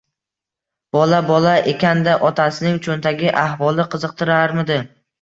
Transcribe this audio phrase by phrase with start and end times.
[0.97, 2.17] Bola– bola ekan-da.
[2.31, 4.85] Otasining cho‘ntagi, ahvoli qiziqtirarmidi?